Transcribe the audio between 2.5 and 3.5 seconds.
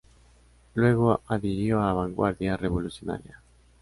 Revolucionaria.